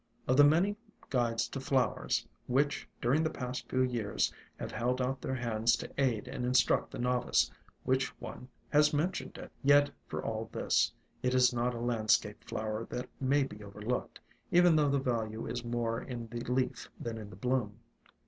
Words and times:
Of 0.27 0.35
the 0.35 0.43
many 0.43 0.77
guides 1.11 1.47
to 1.49 1.59
flowers 1.59 1.93
ALONG 1.93 2.07
THE 2.07 2.07
WATERWAYS 2.07 2.27
which, 2.65 2.89
during 3.03 3.21
the 3.21 3.29
past 3.29 3.69
few 3.69 3.83
years, 3.83 4.33
have 4.57 4.71
held 4.71 4.99
out 4.99 5.21
their 5.21 5.35
hands 5.35 5.75
to 5.75 5.91
aid 5.99 6.27
and 6.27 6.43
instruct 6.43 6.89
the 6.89 6.97
novice, 6.97 7.51
which 7.83 8.07
one 8.19 8.47
has 8.69 8.95
mentioned 8.95 9.37
it? 9.37 9.51
Yet, 9.63 9.91
for 10.07 10.25
all 10.25 10.49
this, 10.51 10.91
it 11.21 11.35
is 11.35 11.53
not 11.53 11.75
a 11.75 11.79
land 11.79 12.09
scape 12.09 12.43
flower 12.43 12.83
that 12.85 13.09
may 13.19 13.43
be 13.43 13.63
overlooked, 13.63 14.19
even 14.49 14.75
though 14.75 14.89
the 14.89 14.97
value 14.97 15.45
is 15.45 15.63
more 15.63 16.01
in 16.01 16.25
the 16.29 16.39
leaf 16.51 16.89
than 16.99 17.19
in 17.19 17.29
the 17.29 17.35
bloom. 17.35 17.77